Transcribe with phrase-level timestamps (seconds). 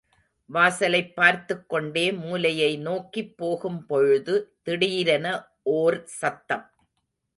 [0.45, 4.57] வாசலைப் பார்த்துக் கொண்டே மூலையை நோக்கிப் போகும் பொழுது
[4.61, 5.47] திடீரென
[5.63, 6.71] ஓர் சத்தம்.